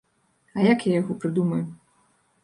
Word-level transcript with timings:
А 0.55 0.63
як 0.67 0.79
я 0.91 0.93
яго 1.01 1.17
прыдумаю? 1.25 1.59